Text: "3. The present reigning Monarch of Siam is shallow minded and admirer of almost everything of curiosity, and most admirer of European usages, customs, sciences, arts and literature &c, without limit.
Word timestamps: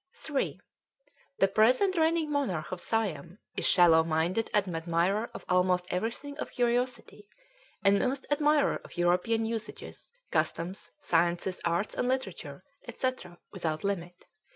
"3. 0.15 0.59
The 1.37 1.47
present 1.47 1.95
reigning 1.95 2.31
Monarch 2.31 2.71
of 2.71 2.81
Siam 2.81 3.37
is 3.55 3.67
shallow 3.67 4.03
minded 4.03 4.49
and 4.51 4.75
admirer 4.75 5.29
of 5.35 5.45
almost 5.47 5.85
everything 5.91 6.35
of 6.39 6.49
curiosity, 6.49 7.29
and 7.83 7.99
most 7.99 8.25
admirer 8.31 8.77
of 8.77 8.97
European 8.97 9.45
usages, 9.45 10.11
customs, 10.31 10.89
sciences, 11.01 11.61
arts 11.65 11.93
and 11.93 12.07
literature 12.07 12.63
&c, 12.91 13.11
without 13.51 13.83
limit. 13.83 14.25